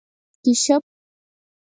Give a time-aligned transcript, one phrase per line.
[0.03, 0.03] 🐢
[0.43, 0.83] کېشپ